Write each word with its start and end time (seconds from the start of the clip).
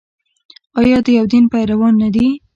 آیا 0.79 0.97
د 1.05 1.07
یو 1.17 1.25
دین 1.31 1.45
پیروان 1.51 1.93
نه 2.01 2.09
دي؟ 2.15 2.27